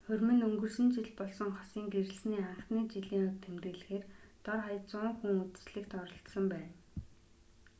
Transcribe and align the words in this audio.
хурим 0.05 0.29
нь 0.35 0.45
өнгөрсөн 0.47 0.87
жил 0.95 1.09
болсон 1.19 1.49
хосын 1.57 1.85
гэрлэсний 1.93 2.41
анхны 2.51 2.79
жилийн 2.93 3.23
ойг 3.27 3.37
тэмдэглэхээр 3.43 4.03
дор 4.45 4.59
хаяж 4.65 4.83
100 4.95 5.17
хүн 5.19 5.35
үдэшлэгт 5.45 5.91
оролцсон 6.03 6.45
байна 6.53 6.73